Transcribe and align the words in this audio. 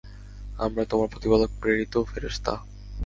আমরা 0.59 0.83
তোমার 0.85 1.07
প্রতিপালক 1.07 1.49
প্রেরিত 1.61 1.93
ফেরেশতা। 2.03 2.53